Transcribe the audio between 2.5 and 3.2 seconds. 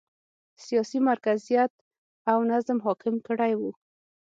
نظم حاکم